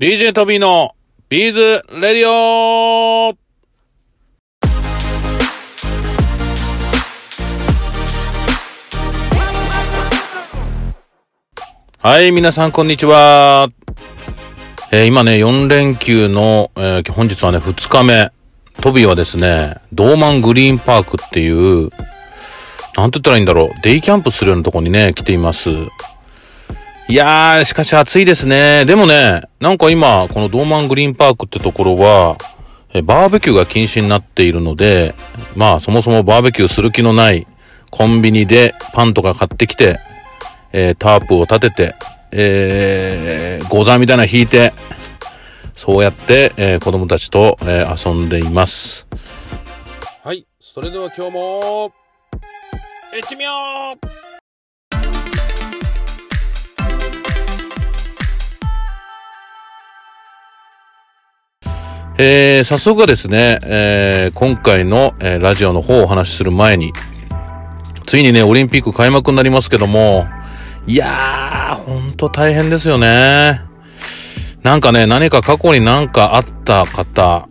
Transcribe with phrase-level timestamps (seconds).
[0.00, 0.92] DJ トビーの
[1.28, 1.60] ビーズ
[2.00, 3.36] レディオ
[11.98, 13.68] はい、皆さんこんにちは。
[14.90, 18.32] えー今ね、4連休の、えー本日はね、2日目。
[18.80, 21.90] トビーはですね、ドーマングリーンパークっていう、
[22.96, 25.68] なんて言ったらいいんだろう、デイキャンプするようなとこにね、来ています。
[27.10, 28.84] いやー、しかし暑いですね。
[28.84, 32.36] でもね、なんか今、このドーマングリーンパークってところは、
[32.94, 35.16] えバーベキューが禁止になっているので、
[35.56, 37.48] まあそもそもバーベキューする気のない
[37.90, 39.98] コンビニでパンとか買ってきて、
[40.72, 41.94] えータープを立てて、
[42.30, 44.72] えー、ゴザみたいなの引いて、
[45.74, 49.08] そうやって、えー子供たちと、えー遊んでいます。
[50.22, 51.92] はい、それでは今日も、
[53.12, 53.50] 行ってみよ
[54.00, 54.29] う
[62.22, 66.92] えー、早速ですね、えー、今回の、えーラジオの方をお話しする前に、
[68.04, 70.28] ついにね、オリンピック開幕になりますけども、
[70.86, 73.62] いやー、ほんと大変ですよね。
[74.62, 77.48] なんかね、何か過去になんかあった方、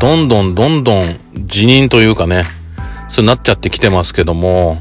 [0.00, 1.16] どんどんどんどん
[1.46, 2.46] 辞任というかね、
[3.08, 4.78] そうなっちゃってきてますけども、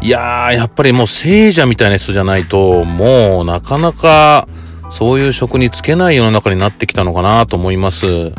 [0.00, 4.46] いやー、やっぱりもう聖者みたいな人じゃないと、もうなかなか
[4.92, 8.32] そういう職に就けない世の中になってきたのかなと思います。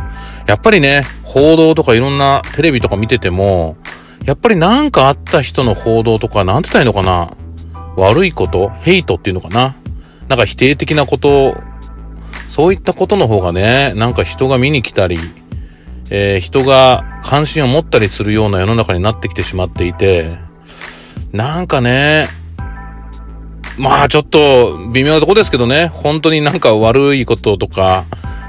[0.47, 3.75] やっぱりね、報道とかいろんなテレビとか見てても、
[4.23, 7.35] やっぱりなんかあった人の報道とか、なんて言ったらいいのかな？
[7.97, 8.69] 悪いこと？
[8.69, 9.75] ヘイトっていうのかな？
[10.27, 11.57] なんか否定的なこと、
[12.47, 15.17] そういったことの方がね、なんか人が見に来たり、
[16.11, 20.31] えー人が関心を持ったりするような世の中になってきてしまっていて、
[21.31, 22.27] なんかね、
[23.77, 28.05] まあちょっと微妙なとこですけどね、本当になんか悪いこととか、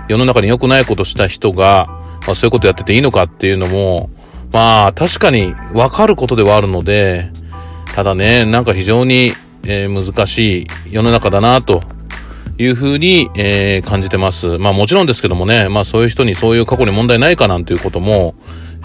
[0.08, 1.86] 世の中に良くないことした人が、
[2.26, 4.10] まあそういうことやってていいのかっていうのも、
[4.52, 7.30] まあ確かにわかることではあるので、
[7.94, 9.32] ただね、なんか非常に、
[9.66, 11.82] えー難しい世の中だなと
[12.58, 14.58] いうふうに、えー感じてます。
[14.58, 18.34] まあもちろんですけどもね、まあそういう人にそういう過去に問題ないかなんていうことも、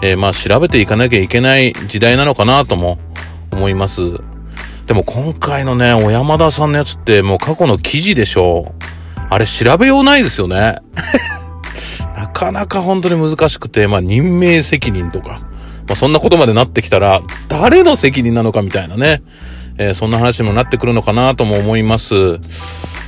[0.02, 2.98] えーまあ調べていかなきゃいけない時代なのかなとも
[3.52, 4.29] 思います。
[4.90, 8.74] でも今回のね、小山田さんのやつってもう過去の記事でしょ
[9.30, 10.78] あれ調べようないですよね。
[12.16, 15.38] なかなか本当に難しくて、まあ任命責任とか、
[15.86, 19.22] まあそんなことまでなってきたら、誰の責任なのかみたいなね、
[19.78, 22.40] えーそんな話にもなってくるのかなとも思います。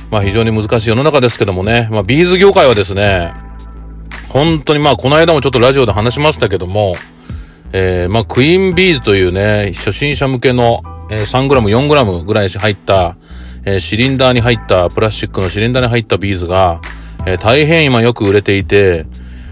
[0.09, 3.33] まあ非常に難しい世の中ですけどもね、まあビーズ業界はですね、
[4.29, 6.95] 本当にまあこの間もちょっとラジオで話しましたけども、
[7.73, 10.81] えー、まあクイーンビーズというね、初心者向けの、
[11.13, 13.15] えー、3g、4g ぐらい入った、
[13.65, 16.81] えーシリンダーに入った、プラスチックのシリンダーに入ったビーズが、
[17.27, 19.05] えー大変今よく売れていて、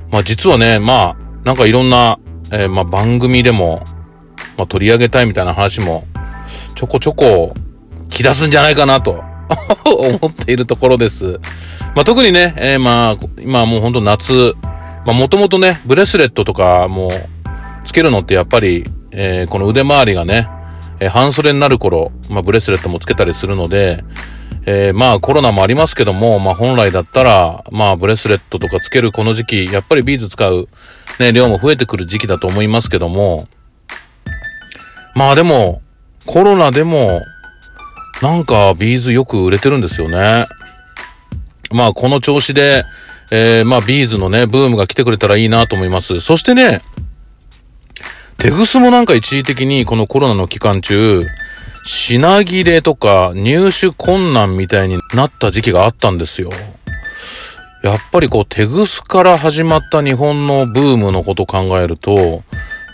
[0.10, 2.18] まあ実はね、まあ、なんかいろんな、
[2.52, 3.84] えーまあ番組でも、
[4.58, 6.06] まあ取り上げたいみたいな話も、
[6.74, 7.54] ちょこちょこ、
[8.10, 9.24] 来出すんじゃないかなと、
[9.86, 11.40] 思っているところです。
[11.96, 14.56] まあ特にね、えーまあ、今もうほんと夏、
[15.06, 17.12] まあもともとね、ブレスレットとかも
[17.86, 20.48] つけるのってやっぱり、えーこの腕周りがね、
[21.02, 24.04] えー半袖になる頃、まあブレスレットもつけたりするので、
[24.66, 30.70] えーまあコロナもありますけども、まあ本来だったら、まあブレスレットとかつけるこの時期、やっぱりビーズ使う
[31.20, 33.48] ね、量も増えてくる時期だと思いますけども、
[35.16, 35.82] まあでも、
[36.26, 37.22] コロナでも、
[38.22, 40.46] なんかビーズよく売れてるんですよね。
[41.72, 42.86] まあこの調子で、
[43.32, 46.20] えーまあビーズのね、ブームが来てくれたらいいなと思います。
[46.20, 46.82] そしてね、
[48.42, 51.28] テグスもなんか一時的にこのコロナの期間中、
[51.84, 56.50] 品切れとか入手困難みたいになった時期があったんですよ。
[57.84, 62.42] やっぱりこうテグスから始まった日本のブームのこと考えると、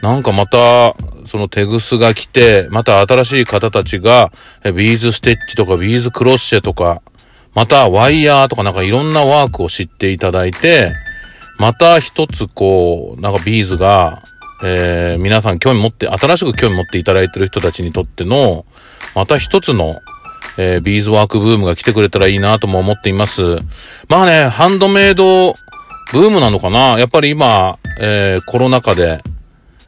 [0.02, 4.34] なんかまた、そのテグスが来て、また新しい方たちが、
[4.66, 7.02] ビーズステッチとかビーズクロッシェとか、
[7.54, 10.92] またワイヤーとかなんかいろんなワークを知っていただいて、
[11.58, 14.22] また一つこう、なんかビーズが、
[14.64, 18.66] えー、皆さん興味持って、新しく興味持っていただいてる人たちにとっての、
[19.16, 19.96] また一つの、
[20.58, 23.58] えービーズワークブームが来てくれたらいいなとも思っています。
[24.08, 25.54] まあね、ハンドメイド
[26.12, 29.22] ブームなのかなやっぱり今、えーコロナ禍で、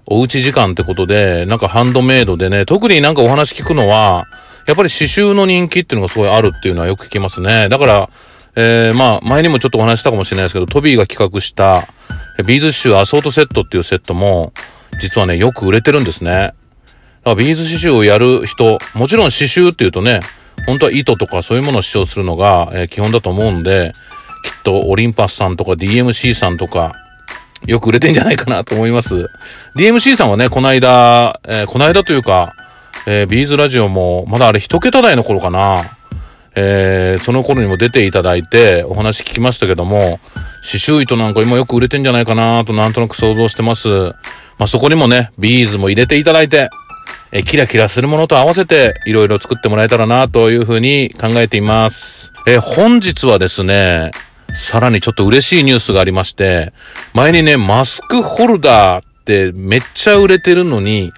[0.06, 4.26] おうち時間ってことで、なんかハンドメイドでね、特になんかお話聞くのは、
[4.66, 7.70] やっぱり刺繍の人気っていうのがすごいあるっていうのはよく聞きますね。
[7.70, 8.10] だから、
[8.56, 11.88] えー、まあ、前にもちょっとお話したかもしれないですけど、トビーが企画した、
[12.46, 14.54] ビーズ刺繍アソートセットっていうセットも、
[15.00, 16.32] 実はね、よく売れてるんですね。
[16.32, 16.54] だか
[17.26, 20.22] らビーズ刺繍をやる人、もちろん刺繍っていうとね、
[20.66, 23.92] 本当は糸とかそういうものを使用するのが、えー基本だと思うんで、
[24.44, 26.96] きっとオリンパスさんとか DMC さんとか、
[27.66, 29.30] よく売れてんじゃないかなと思います。
[29.76, 32.56] DMC さんはね、この間、えー、この間というか、
[33.06, 35.99] えー、ビーズラジオも、まだあれ一桁台の頃かな。
[36.56, 40.20] えー、その頃にも出ていただいて、お話聞きましたけども、
[40.62, 43.88] 刺繍糸なんか今よく売れてんじゃないかなとなんとなく想像してます。
[43.88, 46.70] まあ、そこにもね、ビーズも入れていただいて、
[47.32, 52.34] えキラキラするものと合わせて、いろいろ作ってもらえたらなというふうに考えています。
[52.48, 54.12] え本日はですね、
[54.54, 56.74] さらにちょっと嬉しいニュースがありまして、
[57.14, 61.12] 前にね、マスクホルダーってめっちゃ売れてるのに、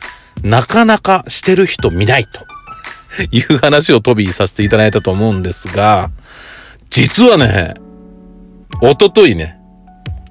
[0.43, 2.45] なかなかしてる人見ないと
[3.31, 6.09] いう話を飛びさせていただいたと思うんですが、
[6.89, 7.73] 実はね、
[8.81, 9.57] おとといね、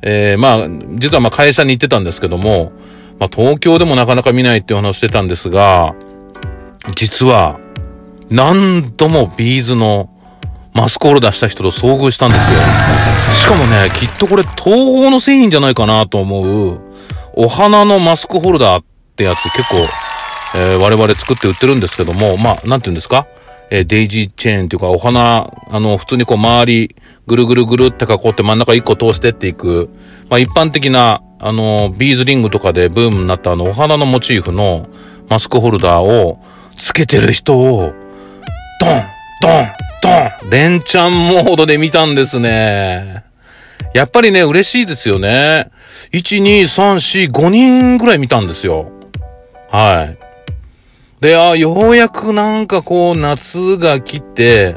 [0.03, 0.69] えー、まあ、
[0.99, 2.73] 実はまあ会社に行ってたんですけども、
[3.19, 5.95] まあ東京でもなかなか見ないっていう話してたんですが、
[6.95, 7.59] 実は、
[8.31, 10.09] 何度もビーズの
[10.73, 12.61] マスクホルダーした人と遭遇したんですよ。
[13.33, 16.81] しかもね、きっとこれ東方の製品じゃないかなと思う、
[17.35, 18.85] お花のマスクホルダーっ
[19.17, 19.77] てやつ結構、
[20.55, 23.27] えー、我々作って売ってるんですけども、まあ、なんて言うんですか？
[23.71, 26.97] えー、デイジーチェーンっていうか、お花、あの、普通にこう周り、
[27.29, 29.89] ぐるぐるぐるって囲って真ん中一個通してっていく、
[30.29, 34.89] まあ一般的な、あの、ビーズリングとかでブームになったあの、お花のモチーフの
[35.29, 36.41] マスクホルダーを
[36.77, 37.93] つけてる人を、
[38.81, 39.03] ドン
[39.43, 39.69] ドン
[40.03, 43.23] ドン連チャンモードで見たんですね。
[43.95, 45.71] やっぱりね、嬉しいですよね。
[46.13, 48.91] 1、2、3、4、5人ぐらい見たんですよ。
[49.71, 50.30] はい。
[51.21, 54.77] で、あ、ようやくなんかこう夏が来て、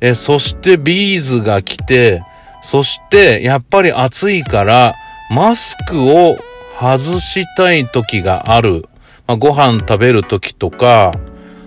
[0.00, 2.22] え、そしてビーズが来て、
[2.62, 4.94] そしてやっぱり暑いから
[5.30, 6.36] マスクを
[6.80, 8.88] 外したい時がある。
[9.26, 11.12] まあ、ご飯食べる時とか、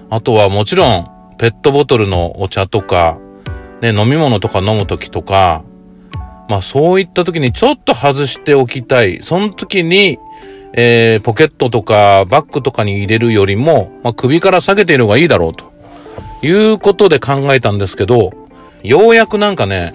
[0.09, 3.19] あとはもちろんペットボトルのお茶とか、
[3.81, 5.63] ね、飲み物とか飲む時とか、
[6.49, 9.21] まあそういった時にちょっと外しておきたい。
[9.21, 10.17] その時に、
[10.79, 15.75] えー、ポケットとかバッグとかに入れるよりも、まあ首から下げている方がいいだろうと。
[16.43, 18.31] いうことで考えたんですけど、
[18.83, 19.93] ようやくなんかね、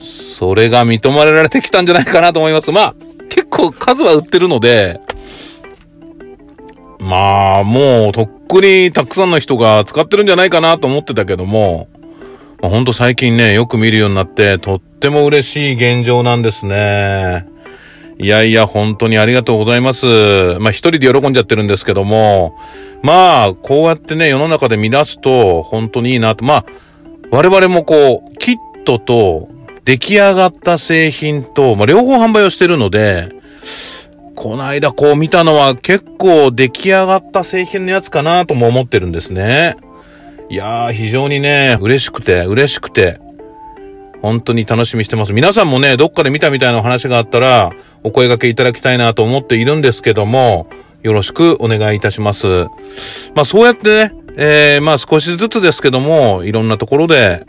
[0.00, 2.72] それが認められてきたんじゃないかなと思います。
[2.72, 2.94] まあ、
[3.28, 5.00] 結構数は売ってるので、
[6.98, 11.88] まあ、もうとっくにたくさんの人が使ってるんじゃないかなと思ってたけども、
[12.60, 17.46] まあ、ほんと最近ね、よく見るようになって、とっても嬉しい現状なんですね。
[18.18, 20.06] いやいや、本当にありがとうございます。
[20.60, 22.56] まあ一人で喜んじゃってるんですけども、
[23.02, 26.44] まあ、こうやってね、世の中で乱すと、本当にいいなと。
[26.44, 26.64] まあ、
[27.30, 29.48] 我々もこう、キットと
[29.84, 33.28] 出来上がった製品と、まあ両方販売をしてるので、
[34.34, 39.76] この間こう見たのは結構出来上がった製品のやつかなとも思ってるんですね。
[40.48, 43.20] いやー、非常にね、嬉しくて、嬉しくて、
[44.22, 45.32] 本当に楽しみしてます。
[45.32, 47.72] 皆さんもね、どっかで見たみたいな話があったら、
[48.04, 50.68] お声掛けいただきたいなと思っているんですけども、
[51.02, 52.46] よろしくお願いいたします。
[53.34, 57.44] まあそうやってね、えー、まあ少しずつですけども、いろんなところで、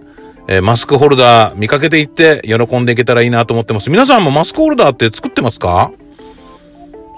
[0.47, 3.89] えー、マスクホルダー見かけていって喜んでいけたらいいなと思ってます。
[3.89, 5.91] 皆さんもマスクホルダーって作ってますか？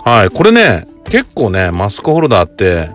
[0.04, 0.30] はい。
[0.30, 2.90] これね、結構ね、マスクホルダーって、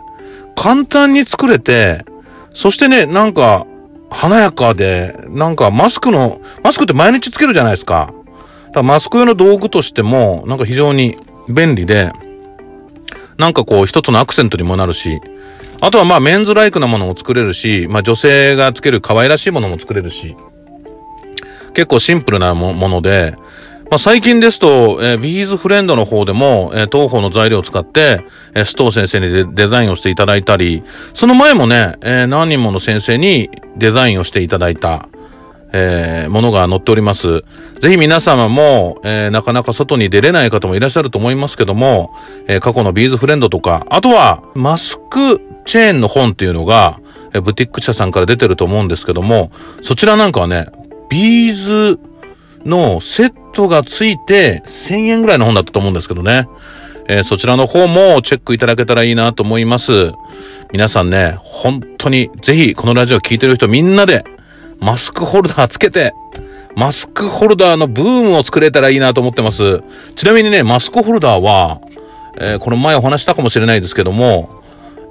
[0.55, 2.05] 簡単に作れて、
[2.53, 3.67] そしてね、なんか、
[4.11, 8.13] 華やかで、なんかマスクの、マスクって毎日つけるじゃないですか。
[8.69, 11.17] だかマスク用の道具としても、なんか非常に
[11.49, 12.13] 便利で、
[13.39, 15.21] なんかこう一つのアクセントにもなるし、
[15.81, 20.37] あとはまあメンズライクなものも作れるし、まあ女性がつける可愛らしいものも作れるし、
[21.73, 23.35] 結構シンプルなもので、
[23.91, 35.09] まあ、最近ですと、えー、ビーズフレンドの方でも、えー、東方の材料を使って、えー、須藤先生にデザインをしていただいたり、その前もね、えー、何人もの先生にデザインをしていただいた、
[35.73, 37.43] えー、ものが載っております。
[37.81, 42.15] ぜひ皆様も、えー、なかなか外に出れない方もいらっしゃると思いますけども、
[42.47, 47.01] えー、過去のビーズフレンドとか、あとは、マスクチェーンの本っていうのが、
[47.35, 49.51] えー、ブティック社さんから出てると思うんですけども、
[49.83, 50.69] そちらなんかはね、
[51.09, 51.99] ビーズ
[52.65, 56.49] のセットがついて1000円ぐらいの本だったと思うんですけどね。
[57.09, 60.13] えー、そちらの方もチェックいただけたらいいなと思います。
[60.73, 64.25] 皆さんね、本当にぜひこのラジオ聞いてる人みんなで
[64.79, 66.15] マスクホルダーつけて、
[66.77, 69.83] マスクホルダーのブームを作れたらいいなと思ってます。
[70.15, 71.81] ちなみにね、マスクホルダーは、
[72.39, 74.63] えー、この前お話したかもしれないですけども、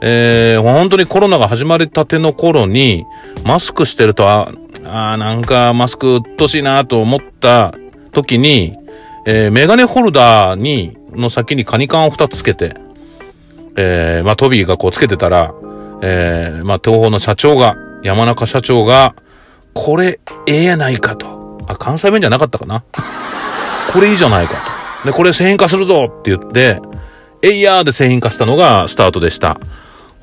[0.01, 3.05] えー、本当にコロナが始まりたての頃に、
[3.43, 4.49] マスクしてると、
[4.86, 7.74] あ、あなんかマスクうっとしいなと思った
[8.12, 8.77] 時に、
[9.25, 12.74] えー、メガネホルダーに、の先にカニカンを2つつけて、
[13.75, 15.53] えー、まあ、トビーがこうつけてたら、
[16.01, 19.15] えー、まあ、東方の社長が、山中社長が、
[19.74, 21.59] これ、ええやないかと。
[21.67, 22.83] あ、関西弁じゃなかったかな。
[23.91, 24.55] これいいじゃないか
[25.03, 25.07] と。
[25.07, 26.79] で、これ製品化するぞって言って、
[27.41, 29.59] えいやーで製品化したのがスタートでした。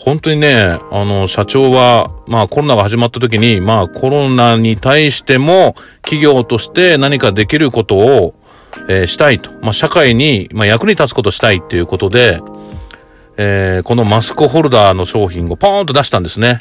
[0.06, 8.34] 本当にね、あの、社長は、まあコロナが始まった時に、まあコロナに対しても企業として何かできることを、
[8.88, 9.50] えー、したいと。
[9.62, 12.40] まあ社会に、まあ、役に立つことしたいっていうことで、
[13.36, 16.60] えー、このマスクホルダーの商品をポーンと出したんですね。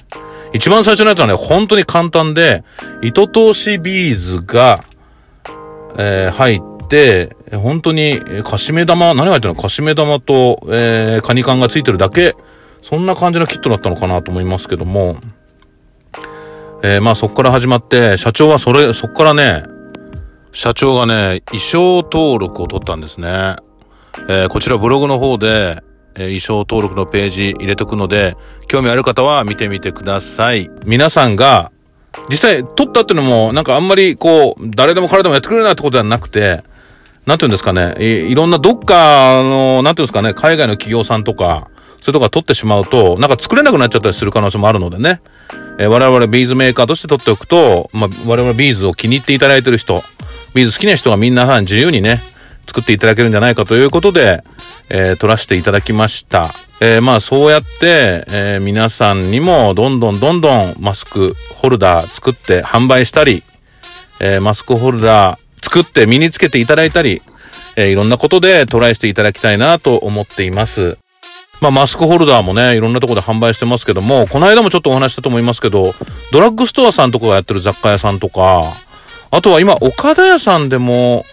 [0.52, 2.64] 一番最初のやつはね、本当に簡単で、
[3.04, 4.80] 糸通しビーズが、
[6.00, 9.62] えー、入って、本当に、カシメ玉、何が入ってるの？
[9.62, 12.36] カシメ玉と、えー、カニ缶がついてるだけ、
[12.88, 15.18] そんな感じのキットだったのかなと思いますけども、
[16.84, 19.64] えー、まあそこから始まって、社長はそれ、そこからね、
[20.52, 23.56] 社長がね、衣装登録を取ったんですね。
[24.30, 25.82] えー、こちらブログの方で、
[26.14, 28.38] えー、衣装登録のページ入れとくので、
[28.68, 30.70] 興味ある方は見てみてください。
[30.86, 31.72] 皆さんが、
[32.30, 36.62] 実際撮ったってのも、なんかあんまりこう、誰でも彼でもやってくれるなってことではなくて、
[37.26, 45.22] なんていうんですかね、いいろんなどっかの、なんていうんですかね、海外の企業さんとか、そういうとこ撮ってしまうと、なんか作れなくなっちゃったりする可能性もあるのでね。
[45.78, 50.04] えー、我々ビーズメーカーとして撮っておくと、まあ、我々ビーズを気に入っていただいてる人、
[50.54, 52.22] ビーズ好きな人がみんな自由にね、
[52.68, 54.44] 作っていただけるんじゃないかということで、
[54.90, 56.54] えー、撮らせていただきました。
[56.82, 63.44] えー、まあそうやって、えー、皆さんにもどんどんどんどんマスクホルダー作って販売したり、
[64.20, 67.22] えー、マスクホルダー作って身につけていただいたり、
[67.76, 70.98] えー、いろんなことでトライしていただきたいなと思っています。
[71.62, 75.94] まあ、マスクホルダーもね、いろんなところで販売してますけども、この間もちょっとお話したと思いますけど、
[76.32, 78.62] ドラッグストアさんとかがやってる雑貨屋さんとか、
[79.32, 81.26] あとは今、岡田屋さんでも、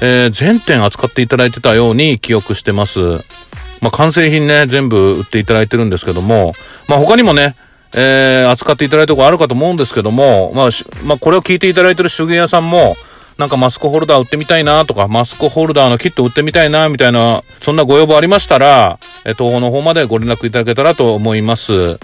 [0.00, 3.00] えー、全店扱っていただいてたように記憶してます。
[3.80, 6.52] まあ、完成品ね、全部売っていただいてるんですけども、
[6.88, 7.56] まあ、他にもね、
[7.94, 10.70] えー、扱っていただいたところあるかと思うんですけども、まあ、
[11.04, 12.96] まあ、これを聞いていただいてる手芸屋さんも、
[13.38, 21.98] なんかマスクホルダー売ってみたいなとか、マスクホルダーのキット売ってみたいなみたいな、そんなご要望ありましたら、え東方の方までご連絡いただけたらと思います。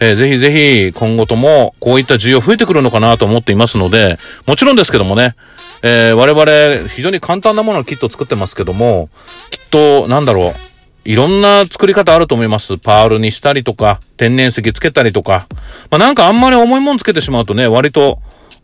[0.00, 5.34] えー、ぜひぜひ今後ともこういった需要増えてくるのかなと思っていますので、もちろんですけどもね、
[5.82, 9.08] えー、我々非常に簡単なもののキット作ってますけども、
[9.50, 10.54] きっと、なんだろう、
[11.04, 12.78] いろんな作り方あると思います。
[12.78, 15.46] パールにしたりとか、天然石つけたりとか。
[15.90, 18.18] まあ、なんかあんまり重いもんつけてしまうとね、割と、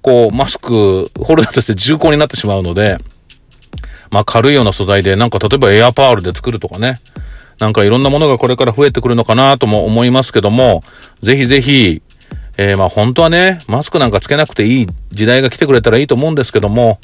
[0.05, 2.99] こう、マスク、ホルダーとして重厚になってしまうので、
[4.11, 6.99] まあ、軽いような素材で、なんか例えばエアパールで作るとかね。
[7.59, 10.83] なんかいろんなものがこれから増えてくるのかなとも思いますけども、
[11.23, 12.03] ぜひぜひ、
[12.59, 16.99] えー、まあ本当はね、マスクなんかつけなくていい時代が来てくれたらいいと思うんですけども、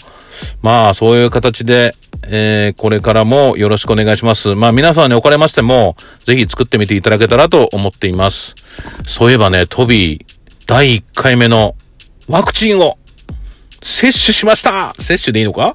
[0.61, 4.54] まあそういう形で、えー、これからもよろしくお願いします。
[4.54, 8.54] まあ皆さんにおかれましても、ぜひ作ってみていただけたらと思っています。
[9.07, 10.25] そういえばね、トビー、
[10.66, 11.75] 第1回目の
[12.29, 12.99] ワクチンを
[13.83, 15.75] 接種しました接種でいいのか？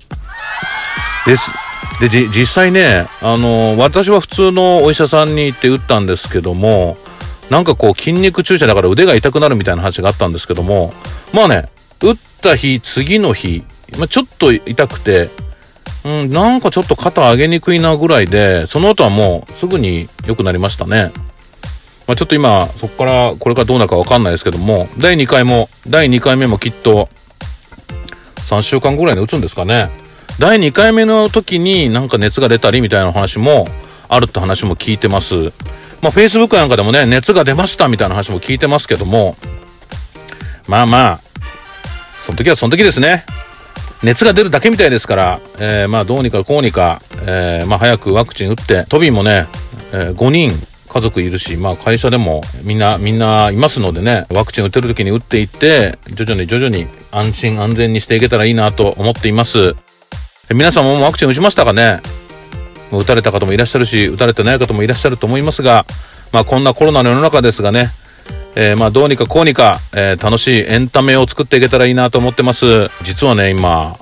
[1.26, 1.52] です。
[2.00, 6.98] で、じ、実際ね、あの、私は普通のお医者さんに行って打ったんですけども、
[7.50, 10.94] なんかこう筋肉注射だから腕が痛くなるみたいな話があったんですけども、
[11.34, 11.70] まあね、
[12.02, 13.64] 打った日、次の日、
[13.98, 15.30] まあ、ちょっと痛くて、
[16.04, 21.12] うん、なんかちょっと肩上げにくいなぐらいで、その後はもうすぐに良くなりましたね。
[22.08, 27.10] まあ、ちょっと今、そこからこれからどうなるかわかんないですけども、第2回も、第2回目もきっと、
[28.38, 29.90] 3週間ぐらいで打つんですかね。
[30.40, 33.66] 第2回目の時になんか熱が出たりみたいな話も
[34.10, 35.54] あるって話も聞いてます。
[36.02, 39.36] まあ、Facebook なんかでもね、熱が出ましたみたいな話も聞いてますけども、
[40.68, 41.20] まあまあ、
[42.22, 43.26] その時はその時ですね。
[44.04, 49.48] 熱が出るだけみたいですから、えー、まあどうにかこうにか、えー、まあ早くワクチン打って、トビーもね、
[49.94, 50.52] えー、5人
[50.96, 59.76] 家族いるし、まあ会社でもみんな、みんないますのでね、ワクチン打てる時に打っていって、徐々に徐々に安心安全にしていけたらいいなと思っています。
[60.54, 62.00] 皆さんもワクチン打ちましたかね？
[62.94, 65.86] 打たれた方もいらっしゃるし、打たれてない方もいらっしゃると思いますが、
[66.32, 67.90] まあこんなコロナの世の中ですがね、
[68.56, 72.88] えー、まあどうにかこうにか、えー、楽しいエンタメを作っていけたらいいなと思ってます。
[73.04, 73.98] 実はね、今、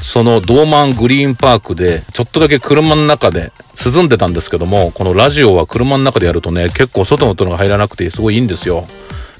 [0.00, 3.52] そのドーマングリーンパークで、ちょっとだけ車の中で
[3.84, 8.86] 涼んでたんですけども、このラジオは車の中でやるとね、結構外の音が入らなくてすごいいいんですよ。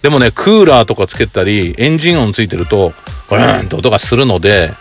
[0.03, 2.93] でもね、クーラーとかつけたり、エンジン音ついてると、
[3.29, 4.73] ブーンと音がするので、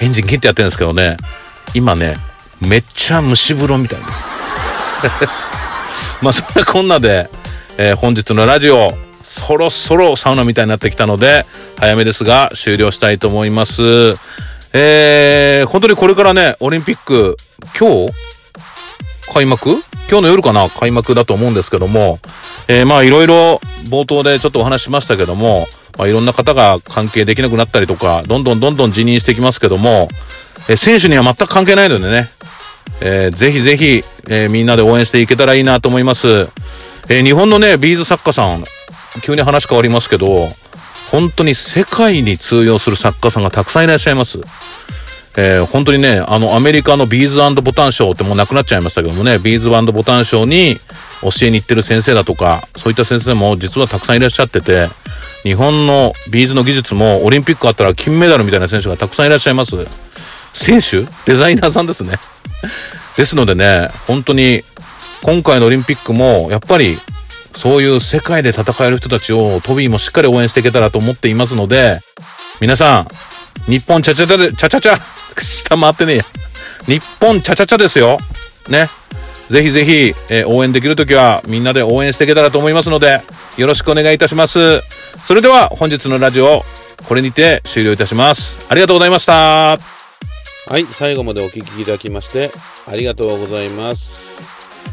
[0.00, 1.16] エンジン切ってやってるんですけどね、
[1.74, 2.16] 今ね、
[2.60, 4.28] めっちゃ蒸し風呂みたいです。
[6.20, 7.28] まあそんなこんなで、
[7.78, 11.46] えー、本日のラジオ、そろそろサウナみたいになってきたので、
[11.78, 14.14] 早めですが終了したいと思います。
[14.78, 17.38] えー、本当にこれからね、オリンピック、
[17.80, 18.12] 今日？
[19.32, 19.70] 開幕？
[20.10, 20.68] 今日の夜かな？
[20.68, 22.18] 開幕だと思うんですけども、
[22.68, 25.66] えー、まあいろいろ冒頭でちょっとお話しましたけども、
[25.96, 30.08] まあ、いろんな方が関係できなくなったりとか、どんどんどんどん辞任してきますけども、
[30.68, 32.28] え選手には全く関係ないのでね、
[33.00, 36.28] えー、ぜひぜひ、えー、みんなで応援していけたらいいなと思います。
[37.08, 38.62] えー、日本のね、ビーズ作家さん、
[39.22, 40.50] 急に話変わりますけど、
[41.10, 44.40] 本当に世界に通用する作家さんがたくさんいらっしゃいます。
[45.38, 50.76] えー、本当にね、あの、アメリカのビーズボタンショーってもうなくなっちゃいましたけどもね、ビーズボタンショーに
[51.20, 54.88] 教えに行ってる先生だとか、そういった先生も実はたくさんいらっしゃってて、
[55.42, 59.76] 日本のビーズの技術もオリンピックあったら金メダルみたいな選手がたくさんいらっしゃいます。
[60.54, 61.06] 選手？
[61.26, 62.12] デザイナーさんですね。
[63.18, 64.62] ですのでね、本当に
[65.22, 66.96] 今回のオリンピックもやっぱり
[67.56, 71.98] そういう世界で戦える人たちをトビーもしっかり応援していけたらと思っていますので、
[72.60, 73.06] 皆さん、
[73.70, 75.00] 日本チャチャチャで、チャチャチャ
[75.42, 76.24] 下回ってねえや。
[76.86, 78.18] 日本チャチャチャですよ。
[78.68, 78.88] ね。
[79.48, 83.20] ぜひぜひ、えー、応援できるときはみんなで応援していけたらと思いますので、
[83.56, 84.82] よろしくお願いいたします。
[85.26, 86.64] それでは本日のラジオ、
[87.08, 88.58] これにて終了いたします。
[88.68, 89.78] ありがとうございました。
[90.68, 92.50] はい、最後までお聴きいただきまして
[92.90, 94.26] ありがとうございます。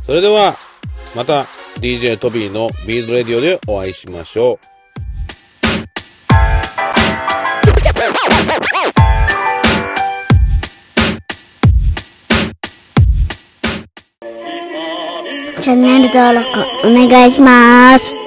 [0.05, 0.55] それでは、
[1.15, 1.45] また
[1.83, 4.59] DJ トビーのビーズレディオでお会いしましょう。
[15.61, 16.47] チャンネル登録
[16.87, 18.22] お願いします。